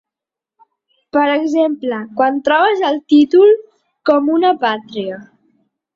[1.17, 3.53] Per exemple, quan trobes el títol:
[4.11, 5.21] “Com una pàtria”.